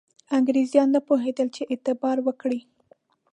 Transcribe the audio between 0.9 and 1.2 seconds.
نه